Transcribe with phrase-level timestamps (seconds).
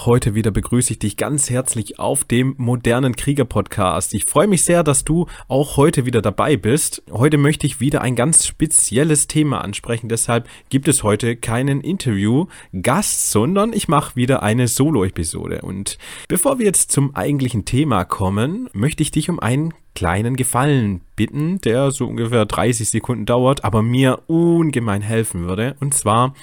[0.00, 4.14] Auch heute wieder begrüße ich dich ganz herzlich auf dem modernen Krieger Podcast.
[4.14, 7.02] Ich freue mich sehr, dass du auch heute wieder dabei bist.
[7.12, 10.08] Heute möchte ich wieder ein ganz spezielles Thema ansprechen.
[10.08, 15.60] Deshalb gibt es heute keinen Interview-Gast, sondern ich mache wieder eine Solo-Episode.
[15.60, 21.00] Und bevor wir jetzt zum eigentlichen Thema kommen, möchte ich dich um einen kleinen Gefallen
[21.16, 25.76] bitten, der so ungefähr 30 Sekunden dauert, aber mir ungemein helfen würde.
[25.80, 26.34] Und zwar,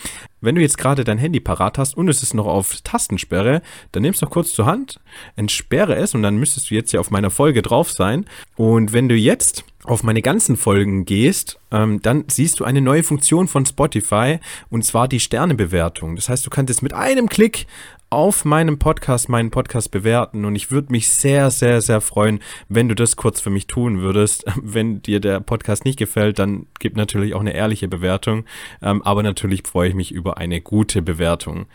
[0.41, 4.03] wenn du jetzt gerade dein Handy parat hast und es ist noch auf Tastensperre, dann
[4.03, 4.99] nimmst du kurz zur Hand,
[5.35, 8.25] entsperre es und dann müsstest du jetzt ja auf meiner Folge drauf sein.
[8.55, 13.03] Und wenn du jetzt auf meine ganzen Folgen gehst, ähm, dann siehst du eine neue
[13.03, 16.15] Funktion von Spotify und zwar die Sternebewertung.
[16.15, 17.67] Das heißt, du kannst jetzt mit einem Klick
[18.09, 22.87] auf meinem Podcast meinen Podcast bewerten und ich würde mich sehr, sehr, sehr freuen, wenn
[22.87, 24.45] du das kurz für mich tun würdest.
[24.61, 28.45] Wenn dir der Podcast nicht gefällt, dann gib natürlich auch eine ehrliche Bewertung,
[28.81, 31.65] ähm, aber natürlich freue ich mich über eine gute Bewertung.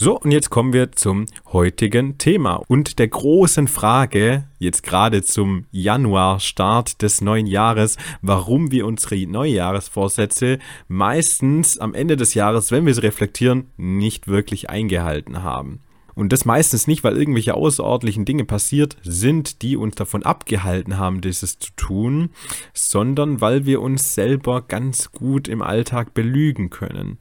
[0.00, 5.66] So, und jetzt kommen wir zum heutigen Thema und der großen Frage, jetzt gerade zum
[5.72, 12.94] Januar-Start des neuen Jahres, warum wir unsere Neujahresvorsätze meistens am Ende des Jahres, wenn wir
[12.94, 15.80] sie reflektieren, nicht wirklich eingehalten haben.
[16.18, 21.20] Und das meistens nicht, weil irgendwelche außerordentlichen Dinge passiert sind, die uns davon abgehalten haben,
[21.20, 22.30] dieses zu tun,
[22.74, 27.18] sondern weil wir uns selber ganz gut im Alltag belügen können.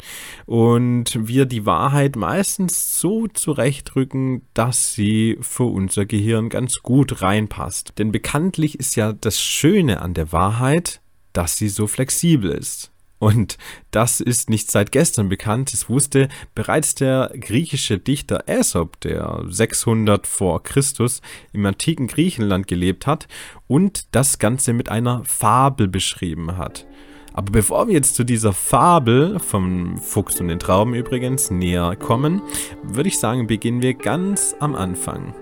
[0.48, 7.94] Und wir die Wahrheit meistens so zurechtrücken, dass sie für unser Gehirn ganz gut reinpasst.
[8.00, 11.02] Denn bekanntlich ist ja das Schöne an der Wahrheit,
[11.34, 12.92] dass sie so flexibel ist.
[13.20, 13.58] Und
[13.92, 15.74] das ist nicht seit gestern bekannt.
[15.74, 23.08] Es wusste bereits der griechische Dichter Aesop, der 600 vor Christus im antiken Griechenland gelebt
[23.08, 23.28] hat
[23.68, 26.86] und das Ganze mit einer Fabel beschrieben hat.
[27.34, 32.42] Aber bevor wir jetzt zu dieser Fabel vom Fuchs und den Trauben übrigens näher kommen,
[32.84, 35.36] würde ich sagen, beginnen wir ganz am Anfang.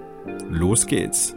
[0.50, 1.36] Los geht's.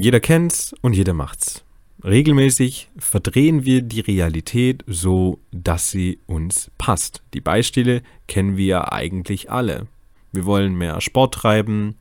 [0.00, 1.64] Jeder kennt's und jeder macht's.
[2.04, 7.24] Regelmäßig verdrehen wir die Realität so, dass sie uns passt.
[7.34, 9.88] Die Beispiele kennen wir ja eigentlich alle.
[10.30, 11.96] Wir wollen mehr Sport treiben,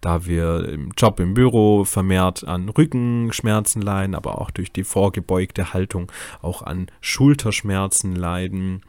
[0.00, 5.72] da wir im Job im Büro vermehrt an Rückenschmerzen leiden, aber auch durch die vorgebeugte
[5.72, 6.10] Haltung
[6.42, 8.82] auch an Schulterschmerzen leiden.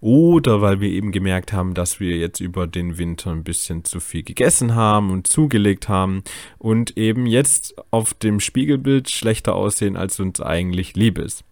[0.00, 4.00] Oder weil wir eben gemerkt haben, dass wir jetzt über den Winter ein bisschen zu
[4.00, 6.22] viel gegessen haben und zugelegt haben
[6.58, 11.44] und eben jetzt auf dem Spiegelbild schlechter aussehen, als uns eigentlich lieb ist.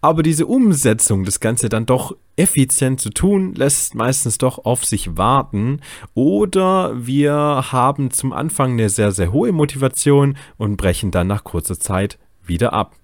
[0.00, 5.16] Aber diese Umsetzung, das Ganze dann doch effizient zu tun, lässt meistens doch auf sich
[5.16, 5.80] warten.
[6.14, 7.34] Oder wir
[7.72, 12.72] haben zum Anfang eine sehr, sehr hohe Motivation und brechen dann nach kurzer Zeit wieder
[12.72, 12.96] ab.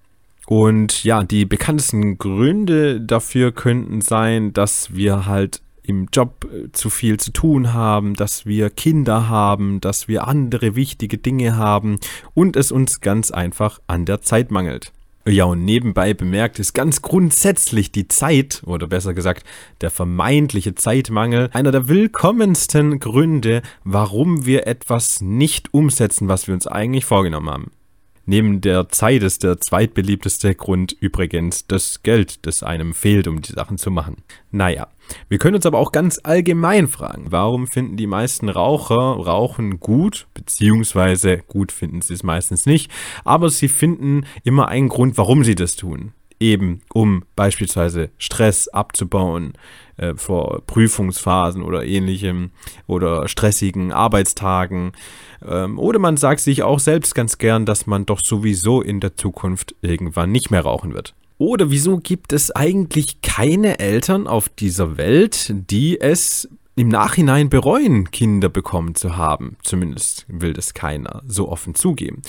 [0.47, 6.89] Und ja, die bekanntesten Gründe dafür könnten sein, dass wir halt im Job äh, zu
[6.89, 11.99] viel zu tun haben, dass wir Kinder haben, dass wir andere wichtige Dinge haben
[12.33, 14.91] und es uns ganz einfach an der Zeit mangelt.
[15.27, 19.45] Ja, und nebenbei bemerkt ist ganz grundsätzlich die Zeit, oder besser gesagt,
[19.81, 26.65] der vermeintliche Zeitmangel, einer der willkommensten Gründe, warum wir etwas nicht umsetzen, was wir uns
[26.65, 27.71] eigentlich vorgenommen haben.
[28.31, 33.51] Neben der Zeit ist der zweitbeliebteste Grund übrigens das Geld, das einem fehlt, um die
[33.51, 34.23] Sachen zu machen.
[34.51, 34.87] Naja,
[35.27, 40.27] wir können uns aber auch ganz allgemein fragen, warum finden die meisten Raucher Rauchen gut,
[40.33, 42.89] beziehungsweise gut finden sie es meistens nicht,
[43.25, 49.53] aber sie finden immer einen Grund, warum sie das tun eben um beispielsweise Stress abzubauen
[49.97, 52.51] äh, vor Prüfungsphasen oder ähnlichem
[52.87, 54.91] oder stressigen Arbeitstagen.
[55.47, 59.15] Ähm, oder man sagt sich auch selbst ganz gern, dass man doch sowieso in der
[59.15, 61.13] Zukunft irgendwann nicht mehr rauchen wird.
[61.37, 68.11] Oder wieso gibt es eigentlich keine Eltern auf dieser Welt, die es im Nachhinein bereuen,
[68.11, 69.57] Kinder bekommen zu haben?
[69.63, 72.21] Zumindest will das keiner so offen zugeben.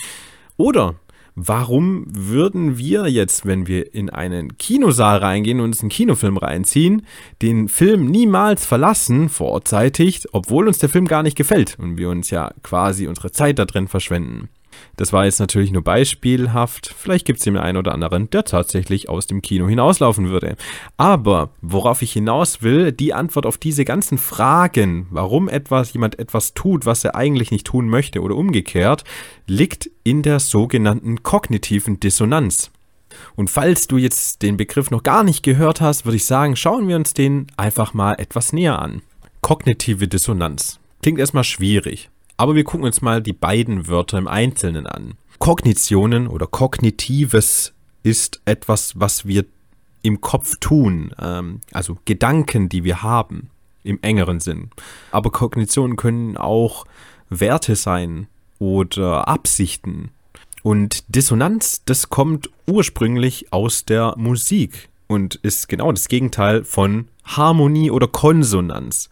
[0.56, 0.94] Oder
[1.34, 7.06] warum würden wir jetzt, wenn wir in einen Kinosaal reingehen und uns einen Kinofilm reinziehen,
[7.40, 12.30] den Film niemals verlassen, vorzeitig, obwohl uns der Film gar nicht gefällt und wir uns
[12.30, 14.48] ja quasi unsere Zeit da drin verschwenden?
[14.96, 16.94] Das war jetzt natürlich nur beispielhaft.
[16.96, 20.56] Vielleicht gibt es den einen oder anderen, der tatsächlich aus dem Kino hinauslaufen würde.
[20.96, 26.54] Aber worauf ich hinaus will, die Antwort auf diese ganzen Fragen, warum etwas, jemand etwas
[26.54, 29.04] tut, was er eigentlich nicht tun möchte oder umgekehrt,
[29.46, 32.70] liegt in der sogenannten kognitiven Dissonanz.
[33.36, 36.88] Und falls du jetzt den Begriff noch gar nicht gehört hast, würde ich sagen, schauen
[36.88, 39.02] wir uns den einfach mal etwas näher an.
[39.40, 40.78] Kognitive Dissonanz.
[41.02, 42.10] Klingt erstmal schwierig.
[42.42, 45.14] Aber wir gucken uns mal die beiden Wörter im Einzelnen an.
[45.38, 47.72] Kognitionen oder Kognitives
[48.02, 49.44] ist etwas, was wir
[50.02, 53.50] im Kopf tun, ähm, also Gedanken, die wir haben
[53.84, 54.70] im engeren Sinn.
[55.12, 56.84] Aber Kognitionen können auch
[57.30, 58.26] Werte sein
[58.58, 60.10] oder Absichten.
[60.64, 67.92] Und Dissonanz, das kommt ursprünglich aus der Musik und ist genau das Gegenteil von Harmonie
[67.92, 69.10] oder Konsonanz.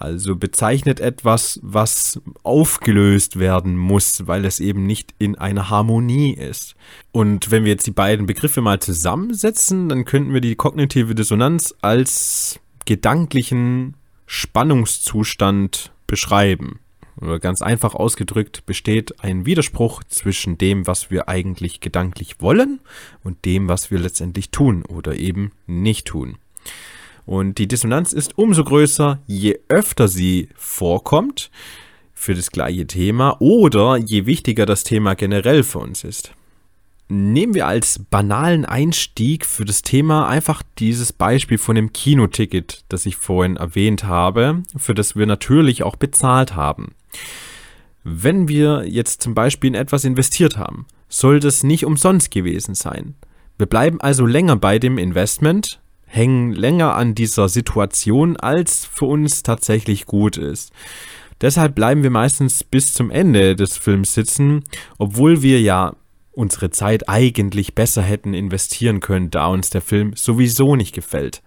[0.00, 6.76] Also bezeichnet etwas, was aufgelöst werden muss, weil es eben nicht in einer Harmonie ist.
[7.10, 11.74] Und wenn wir jetzt die beiden Begriffe mal zusammensetzen, dann könnten wir die kognitive Dissonanz
[11.82, 13.94] als gedanklichen
[14.26, 16.78] Spannungszustand beschreiben.
[17.20, 22.78] Oder ganz einfach ausgedrückt besteht ein Widerspruch zwischen dem, was wir eigentlich gedanklich wollen
[23.24, 26.38] und dem, was wir letztendlich tun oder eben nicht tun.
[27.28, 31.50] Und die Dissonanz ist umso größer, je öfter sie vorkommt
[32.14, 36.32] für das gleiche Thema oder je wichtiger das Thema generell für uns ist.
[37.10, 43.04] Nehmen wir als banalen Einstieg für das Thema einfach dieses Beispiel von dem Kinoticket, das
[43.04, 46.94] ich vorhin erwähnt habe, für das wir natürlich auch bezahlt haben.
[48.04, 53.16] Wenn wir jetzt zum Beispiel in etwas investiert haben, soll das nicht umsonst gewesen sein.
[53.58, 59.42] Wir bleiben also länger bei dem Investment, hängen länger an dieser Situation, als für uns
[59.42, 60.72] tatsächlich gut ist.
[61.40, 64.64] Deshalb bleiben wir meistens bis zum Ende des Films sitzen,
[64.98, 65.94] obwohl wir ja
[66.32, 71.42] unsere Zeit eigentlich besser hätten investieren können, da uns der Film sowieso nicht gefällt.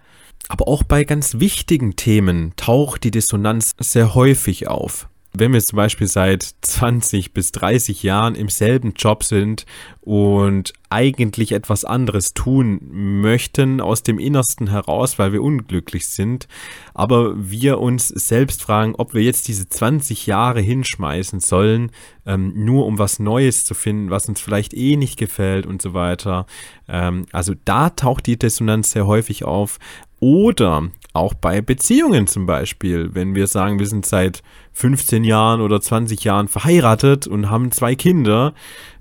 [0.48, 5.78] Aber auch bei ganz wichtigen Themen taucht die Dissonanz sehr häufig auf wenn wir zum
[5.78, 9.66] Beispiel seit 20 bis 30 Jahren im selben Job sind
[10.02, 12.80] und eigentlich etwas anderes tun
[13.22, 16.48] möchten aus dem Innersten heraus, weil wir unglücklich sind,
[16.94, 21.92] aber wir uns selbst fragen, ob wir jetzt diese 20 Jahre hinschmeißen sollen,
[22.26, 25.94] ähm, nur um was Neues zu finden, was uns vielleicht eh nicht gefällt und so
[25.94, 26.46] weiter.
[26.90, 29.80] Ähm, also da taucht die Dissonanz sehr häufig auf.
[30.20, 34.42] Oder auch bei Beziehungen zum Beispiel, wenn wir sagen, wir sind seit
[34.74, 38.54] 15 Jahren oder 20 Jahren verheiratet und haben zwei Kinder,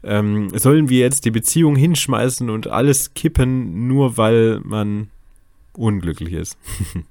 [0.03, 5.11] ähm, sollen wir jetzt die Beziehung hinschmeißen und alles kippen, nur weil man
[5.73, 6.59] unglücklich ist.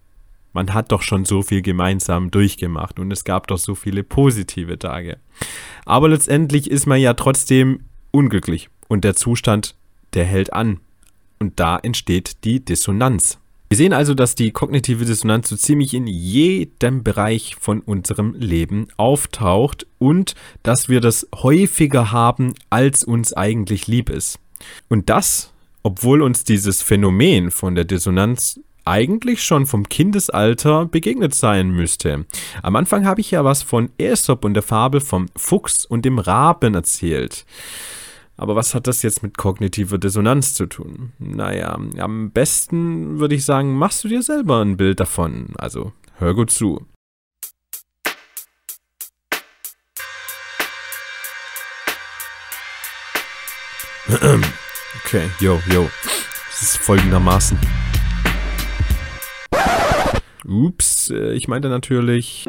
[0.54, 4.78] man hat doch schon so viel gemeinsam durchgemacht und es gab doch so viele positive
[4.78, 5.18] Tage.
[5.86, 9.76] Aber letztendlich ist man ja trotzdem unglücklich und der Zustand,
[10.14, 10.80] der hält an.
[11.40, 13.40] Und da entsteht die Dissonanz.
[13.70, 18.88] Wir sehen also, dass die kognitive Dissonanz so ziemlich in jedem Bereich von unserem Leben
[18.98, 20.34] auftaucht und
[20.64, 24.40] dass wir das häufiger haben, als uns eigentlich lieb ist.
[24.88, 31.70] Und das, obwohl uns dieses Phänomen von der Dissonanz eigentlich schon vom Kindesalter begegnet sein
[31.70, 32.26] müsste.
[32.64, 36.18] Am Anfang habe ich ja was von Aesop und der Fabel vom Fuchs und dem
[36.18, 37.46] Raben erzählt.
[38.40, 41.12] Aber was hat das jetzt mit kognitiver Dissonanz zu tun?
[41.20, 45.48] Naja, am besten würde ich sagen, machst du dir selber ein Bild davon.
[45.58, 46.88] Also hör gut zu.
[55.06, 55.90] Okay, yo, yo.
[56.52, 57.58] Es ist folgendermaßen.
[60.46, 62.48] Ups, äh, ich meinte natürlich.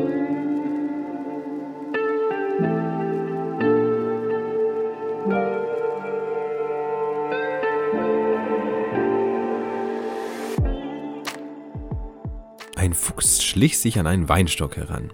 [12.91, 15.13] Ein Fuchs schlich sich an einen Weinstock heran.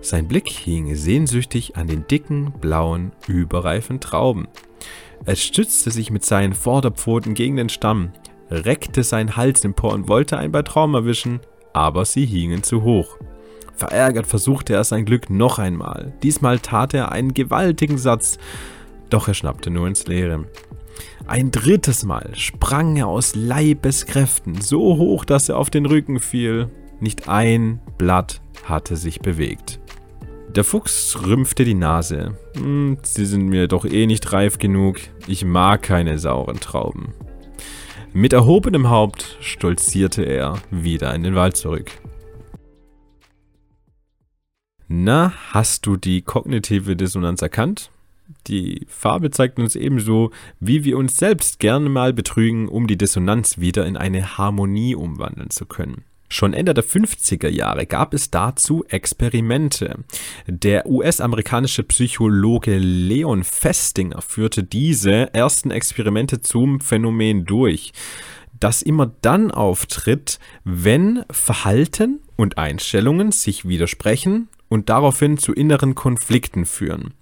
[0.00, 4.46] Sein Blick hing sehnsüchtig an den dicken, blauen, überreifen Trauben.
[5.24, 8.12] Er stützte sich mit seinen Vorderpfoten gegen den Stamm,
[8.52, 11.40] reckte seinen Hals empor und wollte ein paar Trauben erwischen,
[11.72, 13.18] aber sie hingen zu hoch.
[13.74, 16.12] Verärgert versuchte er sein Glück noch einmal.
[16.22, 18.38] Diesmal tat er einen gewaltigen Satz,
[19.10, 20.44] doch er schnappte nur ins Leere.
[21.26, 26.68] Ein drittes Mal sprang er aus Leibeskräften so hoch, dass er auf den Rücken fiel.
[27.00, 29.80] Nicht ein Blatt hatte sich bewegt.
[30.54, 32.38] Der Fuchs rümpfte die Nase.
[32.56, 34.98] Hm, sie sind mir doch eh nicht reif genug.
[35.26, 37.12] Ich mag keine sauren Trauben.
[38.14, 41.90] Mit erhobenem Haupt stolzierte er wieder in den Wald zurück.
[44.88, 47.90] Na, hast du die kognitive Dissonanz erkannt?
[48.46, 53.58] Die Farbe zeigt uns ebenso, wie wir uns selbst gerne mal betrügen, um die Dissonanz
[53.58, 56.04] wieder in eine Harmonie umwandeln zu können.
[56.28, 60.04] Schon Ende der 50er Jahre gab es dazu Experimente.
[60.48, 67.92] Der US-amerikanische Psychologe Leon Festinger führte diese ersten Experimente zum Phänomen durch,
[68.58, 76.66] das immer dann auftritt, wenn Verhalten und Einstellungen sich widersprechen und daraufhin zu inneren Konflikten
[76.66, 77.14] führen.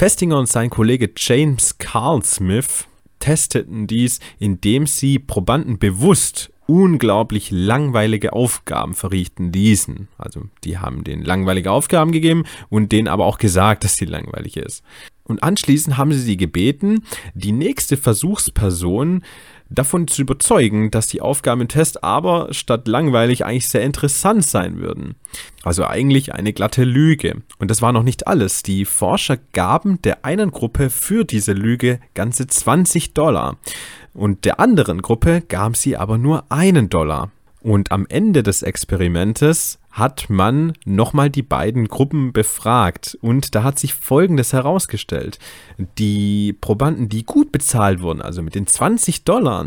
[0.00, 2.86] Festinger und sein Kollege James Carl Smith
[3.18, 10.08] testeten dies, indem sie Probanden bewusst unglaublich langweilige Aufgaben verrichten ließen.
[10.16, 14.56] Also die haben denen langweilige Aufgaben gegeben und denen aber auch gesagt, dass sie langweilig
[14.56, 14.82] ist.
[15.24, 17.04] Und anschließend haben sie sie gebeten,
[17.34, 19.22] die nächste Versuchsperson
[19.70, 24.78] davon zu überzeugen, dass die Aufgaben im Test aber statt langweilig eigentlich sehr interessant sein
[24.78, 25.14] würden.
[25.62, 27.42] Also eigentlich eine glatte Lüge.
[27.58, 28.62] Und das war noch nicht alles.
[28.62, 33.56] Die Forscher gaben der einen Gruppe für diese Lüge ganze 20 Dollar.
[34.12, 37.30] Und der anderen Gruppe gaben sie aber nur einen Dollar.
[37.62, 43.78] Und am Ende des Experimentes hat man nochmal die beiden Gruppen befragt und da hat
[43.78, 45.38] sich Folgendes herausgestellt.
[45.98, 49.66] Die Probanden, die gut bezahlt wurden, also mit den 20 Dollar,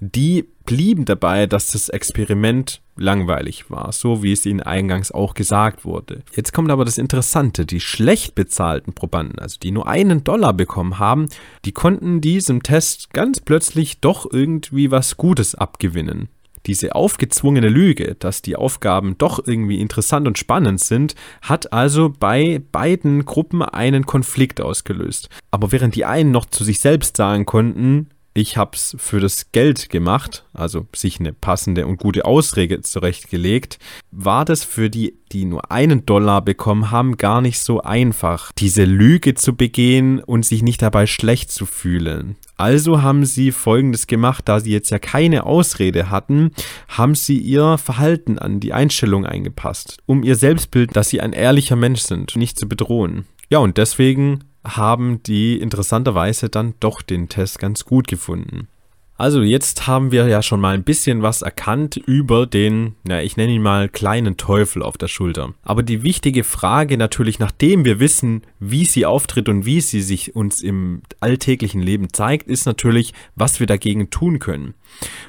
[0.00, 5.84] die blieben dabei, dass das Experiment langweilig war, so wie es ihnen eingangs auch gesagt
[5.84, 6.22] wurde.
[6.36, 10.98] Jetzt kommt aber das Interessante, die schlecht bezahlten Probanden, also die nur einen Dollar bekommen
[10.98, 11.28] haben,
[11.64, 16.28] die konnten diesem Test ganz plötzlich doch irgendwie was Gutes abgewinnen
[16.66, 22.62] diese aufgezwungene Lüge, dass die Aufgaben doch irgendwie interessant und spannend sind, hat also bei
[22.72, 25.28] beiden Gruppen einen Konflikt ausgelöst.
[25.50, 29.90] Aber während die einen noch zu sich selbst sagen konnten, ich hab's für das Geld
[29.90, 33.78] gemacht, also sich eine passende und gute Ausrede zurechtgelegt,
[34.10, 38.84] war das für die, die nur einen Dollar bekommen haben, gar nicht so einfach, diese
[38.84, 42.36] Lüge zu begehen und sich nicht dabei schlecht zu fühlen.
[42.56, 46.52] Also haben sie Folgendes gemacht, da sie jetzt ja keine Ausrede hatten,
[46.88, 51.76] haben sie ihr Verhalten an die Einstellung eingepasst, um ihr Selbstbild, dass sie ein ehrlicher
[51.76, 53.26] Mensch sind, nicht zu bedrohen.
[53.50, 58.68] Ja, und deswegen haben die interessanterweise dann doch den Test ganz gut gefunden.
[59.16, 63.36] Also jetzt haben wir ja schon mal ein bisschen was erkannt über den, ja, ich
[63.36, 65.52] nenne ihn mal kleinen Teufel auf der Schulter.
[65.62, 70.34] Aber die wichtige Frage natürlich, nachdem wir wissen, wie sie auftritt und wie sie sich
[70.34, 74.74] uns im alltäglichen Leben zeigt, ist natürlich, was wir dagegen tun können.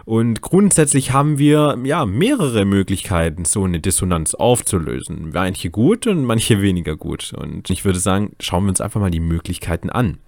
[0.05, 5.31] Und grundsätzlich haben wir ja mehrere Möglichkeiten, so eine Dissonanz aufzulösen.
[5.33, 7.33] Manche gut und manche weniger gut.
[7.37, 10.19] Und ich würde sagen, schauen wir uns einfach mal die Möglichkeiten an.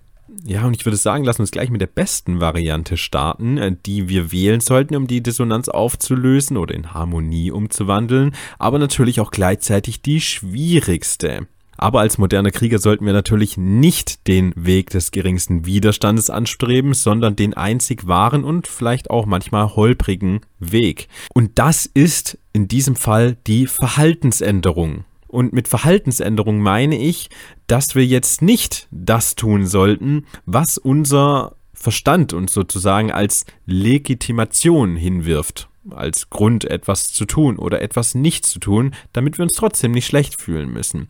[0.44, 4.10] Ja, und ich würde sagen, lass uns gleich mit der besten Variante starten, äh, die
[4.10, 10.02] wir wählen sollten, um die Dissonanz aufzulösen oder in Harmonie umzuwandeln, aber natürlich auch gleichzeitig
[10.02, 11.48] die schwierigste.
[11.78, 17.36] Aber als moderner Krieger sollten wir natürlich nicht den Weg des geringsten Widerstandes anstreben, sondern
[17.36, 21.10] den einzig wahren und vielleicht auch manchmal holprigen Weg.
[21.34, 25.04] Und das ist in diesem Fall die Verhaltensänderung.
[25.36, 27.30] Und mit Verhaltensänderung meine ich,
[27.68, 35.68] dass wir jetzt nicht das tun sollten, was unser Verstand uns sozusagen als Legitimation hinwirft,
[35.90, 40.06] als Grund etwas zu tun oder etwas nicht zu tun, damit wir uns trotzdem nicht
[40.06, 41.10] schlecht fühlen müssen.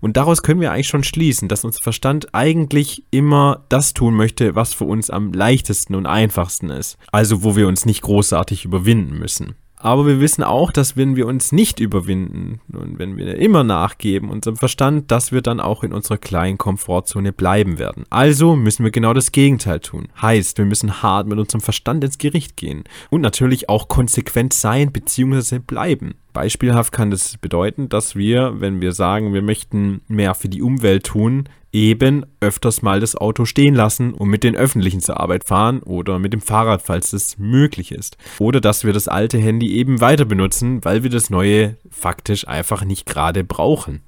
[0.00, 4.56] Und daraus können wir eigentlich schon schließen, dass unser Verstand eigentlich immer das tun möchte,
[4.56, 9.16] was für uns am leichtesten und einfachsten ist, also wo wir uns nicht großartig überwinden
[9.16, 9.54] müssen.
[9.82, 14.28] Aber wir wissen auch, dass wenn wir uns nicht überwinden und wenn wir immer nachgeben
[14.28, 18.04] unserem Verstand, dass wir dann auch in unserer kleinen Komfortzone bleiben werden.
[18.10, 20.08] Also müssen wir genau das Gegenteil tun.
[20.20, 24.92] Heißt, wir müssen hart mit unserem Verstand ins Gericht gehen und natürlich auch konsequent sein
[24.92, 25.60] bzw.
[25.60, 26.14] bleiben.
[26.34, 31.04] Beispielhaft kann das bedeuten, dass wir, wenn wir sagen, wir möchten mehr für die Umwelt
[31.04, 35.80] tun, eben öfters mal das Auto stehen lassen und mit den Öffentlichen zur Arbeit fahren
[35.82, 38.16] oder mit dem Fahrrad, falls es möglich ist.
[38.38, 42.84] Oder dass wir das alte Handy eben weiter benutzen, weil wir das neue faktisch einfach
[42.84, 44.02] nicht gerade brauchen.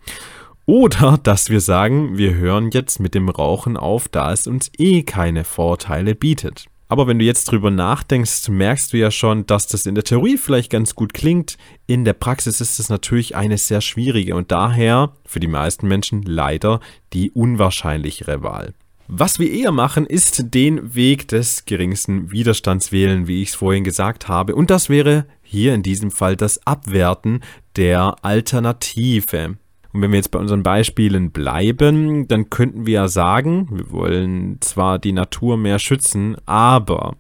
[0.67, 5.03] Oder dass wir sagen, wir hören jetzt mit dem Rauchen auf, da es uns eh
[5.03, 6.67] keine Vorteile bietet.
[6.93, 10.37] Aber wenn du jetzt drüber nachdenkst, merkst du ja schon, dass das in der Theorie
[10.37, 11.57] vielleicht ganz gut klingt.
[11.87, 16.21] In der Praxis ist es natürlich eine sehr schwierige und daher für die meisten Menschen
[16.21, 16.81] leider
[17.15, 18.75] die unwahrscheinlichere Wahl.
[19.09, 23.85] Was wir eher machen, ist den Weg des geringsten Widerstands wählen, wie ich es vorhin
[23.85, 24.55] gesagt habe.
[24.55, 27.41] Und das wäre hier in diesem Fall das Abwerten
[27.75, 29.57] der Alternative.
[29.93, 34.57] Und wenn wir jetzt bei unseren Beispielen bleiben, dann könnten wir ja sagen, wir wollen
[34.61, 37.17] zwar die Natur mehr schützen, aber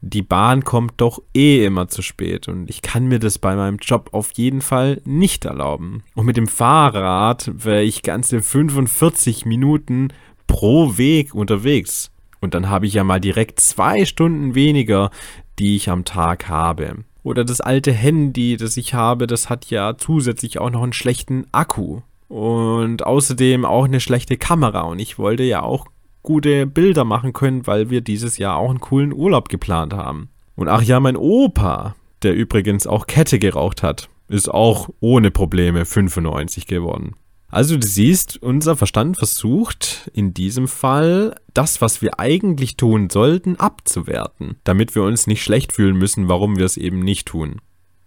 [0.00, 3.76] die Bahn kommt doch eh immer zu spät und ich kann mir das bei meinem
[3.76, 6.02] Job auf jeden Fall nicht erlauben.
[6.14, 10.08] Und mit dem Fahrrad wäre ich ganze 45 Minuten
[10.48, 12.10] pro Weg unterwegs.
[12.40, 15.10] Und dann habe ich ja mal direkt zwei Stunden weniger,
[15.58, 17.04] die ich am Tag habe.
[17.22, 21.46] Oder das alte Handy, das ich habe, das hat ja zusätzlich auch noch einen schlechten
[21.52, 24.82] Akku und außerdem auch eine schlechte Kamera.
[24.82, 25.86] Und ich wollte ja auch
[26.22, 30.28] gute Bilder machen können, weil wir dieses Jahr auch einen coolen Urlaub geplant haben.
[30.56, 35.84] Und ach ja, mein Opa, der übrigens auch Kette geraucht hat, ist auch ohne Probleme
[35.84, 37.14] 95 geworden.
[37.48, 43.56] Also du siehst, unser Verstand versucht in diesem Fall das, was wir eigentlich tun sollten,
[43.56, 47.60] abzuwerten, damit wir uns nicht schlecht fühlen müssen, warum wir es eben nicht tun.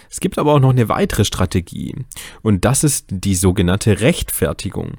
[0.10, 1.96] Es gibt aber auch noch eine weitere Strategie
[2.42, 4.98] und das ist die sogenannte Rechtfertigung.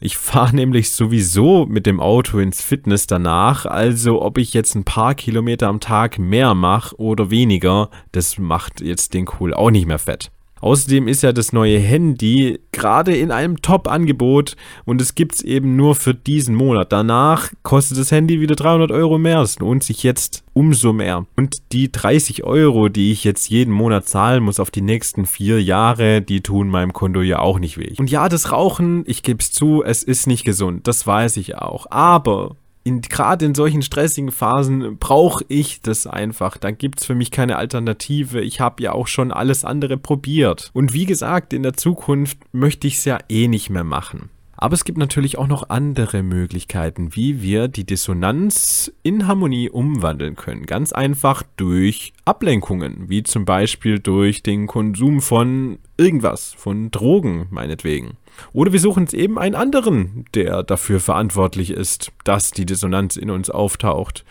[0.00, 4.84] Ich fahre nämlich sowieso mit dem Auto ins Fitness danach, also ob ich jetzt ein
[4.84, 9.86] paar Kilometer am Tag mehr mache oder weniger, das macht jetzt den Kohl auch nicht
[9.86, 10.30] mehr fett.
[10.60, 15.76] Außerdem ist ja das neue Handy gerade in einem Top-Angebot und es gibt es eben
[15.76, 16.92] nur für diesen Monat.
[16.92, 19.40] Danach kostet das Handy wieder 300 Euro mehr.
[19.40, 21.26] Es lohnt sich jetzt umso mehr.
[21.36, 25.62] Und die 30 Euro, die ich jetzt jeden Monat zahlen muss auf die nächsten vier
[25.62, 27.94] Jahre, die tun meinem Konto ja auch nicht weh.
[27.98, 30.86] Und ja, das Rauchen, ich gebe es zu, es ist nicht gesund.
[30.88, 31.86] Das weiß ich auch.
[31.90, 32.56] Aber
[33.02, 36.56] gerade in solchen stressigen Phasen brauche ich das einfach.
[36.56, 38.40] Da gibt es für mich keine Alternative.
[38.40, 40.70] Ich habe ja auch schon alles andere probiert.
[40.72, 44.30] Und wie gesagt, in der Zukunft möchte ich es ja eh nicht mehr machen.
[44.60, 50.34] Aber es gibt natürlich auch noch andere Möglichkeiten, wie wir die Dissonanz in Harmonie umwandeln
[50.34, 50.66] können.
[50.66, 58.16] Ganz einfach durch Ablenkungen, wie zum Beispiel durch den Konsum von irgendwas, von Drogen meinetwegen.
[58.52, 63.30] Oder wir suchen uns eben einen anderen, der dafür verantwortlich ist, dass die Dissonanz in
[63.30, 64.24] uns auftaucht.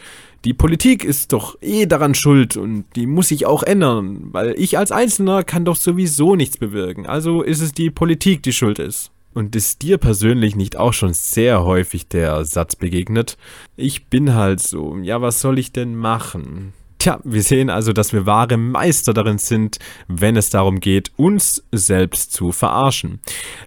[0.46, 4.78] Die Politik ist doch eh daran schuld und die muss sich auch ändern, weil ich
[4.78, 7.06] als Einzelner kann doch sowieso nichts bewirken.
[7.06, 9.12] Also ist es die Politik, die schuld ist.
[9.34, 13.38] Und ist dir persönlich nicht auch schon sehr häufig der Satz begegnet?
[13.76, 16.74] Ich bin halt so, ja, was soll ich denn machen?
[17.00, 19.78] Tja, wir sehen also, dass wir wahre Meister darin sind,
[20.08, 23.20] wenn es darum geht, uns selbst zu verarschen.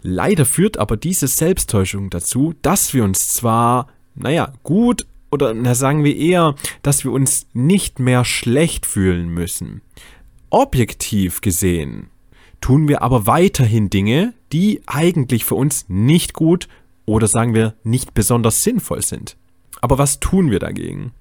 [0.02, 6.02] Leider führt aber diese Selbsttäuschung dazu, dass wir uns zwar, naja, gut oder na, sagen
[6.02, 9.82] wir eher, dass wir uns nicht mehr schlecht fühlen müssen.
[10.50, 12.08] Objektiv gesehen
[12.60, 16.68] tun wir aber weiterhin Dinge, die eigentlich für uns nicht gut
[17.06, 19.36] oder sagen wir nicht besonders sinnvoll sind.
[19.80, 21.12] Aber was tun wir dagegen?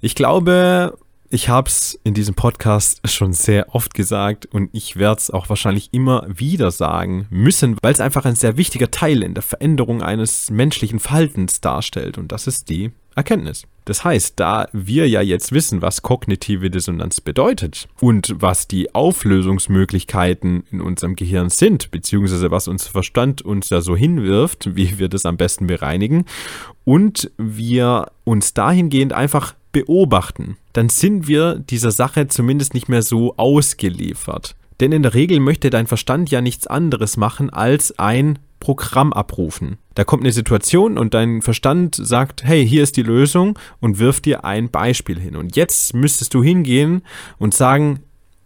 [0.00, 0.98] Ich glaube,
[1.32, 5.48] ich habe es in diesem Podcast schon sehr oft gesagt und ich werde es auch
[5.48, 10.02] wahrscheinlich immer wieder sagen müssen, weil es einfach ein sehr wichtiger Teil in der Veränderung
[10.02, 13.64] eines menschlichen Verhaltens darstellt und das ist die Erkenntnis.
[13.86, 20.64] Das heißt, da wir ja jetzt wissen, was kognitive Dissonanz bedeutet und was die Auflösungsmöglichkeiten
[20.70, 25.24] in unserem Gehirn sind, beziehungsweise was unser Verstand uns ja so hinwirft, wie wir das
[25.24, 26.26] am besten bereinigen,
[26.84, 33.36] und wir uns dahingehend einfach beobachten, dann sind wir dieser Sache zumindest nicht mehr so
[33.36, 34.54] ausgeliefert.
[34.80, 39.78] Denn in der Regel möchte dein Verstand ja nichts anderes machen als ein Programm abrufen.
[39.94, 44.24] Da kommt eine Situation und dein Verstand sagt, hey, hier ist die Lösung und wirft
[44.24, 45.36] dir ein Beispiel hin.
[45.36, 47.02] Und jetzt müsstest du hingehen
[47.38, 48.00] und sagen,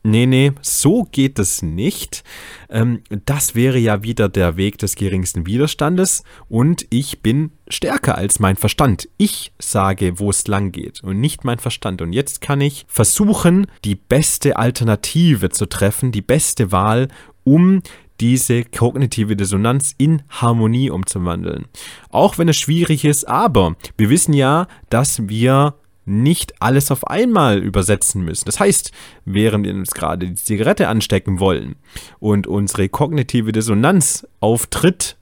[0.07, 2.25] nee, nee, so geht es nicht.
[2.71, 8.39] Ähm, das wäre ja wieder der Weg des geringsten Widerstandes und ich bin stärker als
[8.39, 9.09] mein Verstand.
[9.17, 12.01] Ich sage, wo es lang geht und nicht mein Verstand.
[12.01, 17.09] Und jetzt kann ich versuchen, die beste Alternative zu treffen, die beste Wahl,
[17.45, 17.83] um
[18.21, 21.67] diese kognitive Dissonanz in Harmonie umzuwandeln.
[22.09, 25.75] Auch wenn es schwierig ist, aber wir wissen ja, dass wir
[26.07, 28.47] nicht alles auf einmal übersetzen müssen.
[28.47, 28.93] Das heißt,
[29.25, 31.77] während wir uns gerade die Zigarette anstecken wollen
[32.19, 35.17] und unsere kognitive Dissonanz auftritt,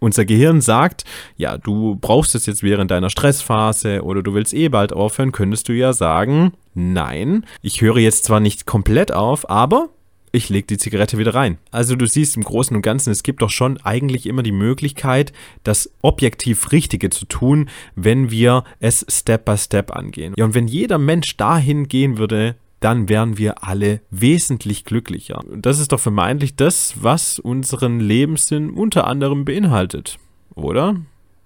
[0.00, 1.04] unser Gehirn sagt,
[1.36, 5.68] ja, du brauchst es jetzt während deiner Stressphase oder du willst eh bald aufhören, könntest
[5.68, 9.90] du ja sagen, nein, ich höre jetzt zwar nicht komplett auf, aber
[10.32, 11.58] ich lege die Zigarette wieder rein.
[11.70, 15.32] Also du siehst im Großen und Ganzen, es gibt doch schon eigentlich immer die Möglichkeit,
[15.62, 20.34] das objektiv Richtige zu tun, wenn wir es Step by Step angehen.
[20.36, 25.44] Ja, und wenn jeder Mensch dahin gehen würde, dann wären wir alle wesentlich glücklicher.
[25.46, 30.18] Und das ist doch vermeintlich das, was unseren Lebenssinn unter anderem beinhaltet,
[30.54, 30.96] oder?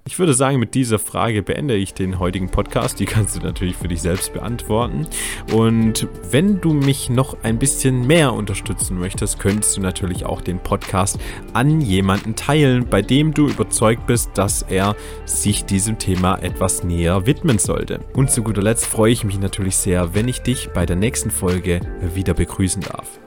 [0.08, 3.00] Ich würde sagen, mit dieser Frage beende ich den heutigen Podcast.
[3.00, 5.08] Die kannst du natürlich für dich selbst beantworten.
[5.52, 10.60] Und wenn du mich noch ein bisschen mehr unterstützen möchtest, könntest du natürlich auch den
[10.60, 11.18] Podcast
[11.54, 17.26] an jemanden teilen, bei dem du überzeugt bist, dass er sich diesem Thema etwas näher
[17.26, 17.98] widmen sollte.
[18.14, 21.32] Und zu guter Letzt freue ich mich natürlich sehr, wenn ich dich bei der nächsten
[21.32, 21.80] Folge
[22.14, 23.18] wieder begrüßen darf.